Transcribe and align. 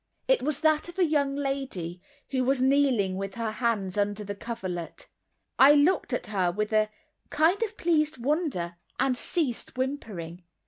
It 0.27 0.41
was 0.41 0.61
that 0.61 0.89
of 0.89 0.97
a 0.97 1.05
young 1.05 1.35
lady 1.35 2.01
who 2.31 2.43
was 2.43 2.59
kneeling, 2.59 3.17
with 3.17 3.35
her 3.35 3.51
hands 3.51 3.99
under 3.99 4.23
the 4.23 4.33
coverlet. 4.33 5.07
I 5.59 5.73
looked 5.75 6.11
at 6.11 6.25
her 6.25 6.49
with 6.51 6.73
a 6.73 6.89
kind 7.29 7.61
of 7.61 7.77
pleased 7.77 8.17
wonder, 8.17 8.77
and 8.99 9.15
ceased 9.15 9.77
whimpering. 9.77 10.41